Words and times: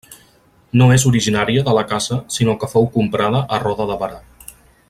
No 0.81 0.87
és 0.95 1.05
originària 1.09 1.65
de 1.69 1.77
la 1.79 1.85
casa 1.93 2.19
sinó 2.39 2.57
que 2.65 2.73
fou 2.75 2.91
comprada 2.99 3.47
a 3.59 3.63
Roda 3.69 3.91
de 3.93 4.03
Barà. 4.05 4.23